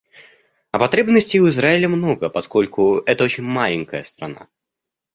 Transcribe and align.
А 0.71 0.79
потребностей 0.79 1.39
у 1.41 1.47
Израиля 1.49 1.87
много, 1.87 2.31
поскольку— 2.31 3.01
это 3.05 3.23
очень 3.23 3.43
маленькая 3.43 4.03
страна. 4.03 4.47